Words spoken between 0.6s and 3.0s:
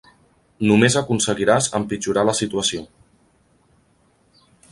Només aconseguiràs empitjorar la situació.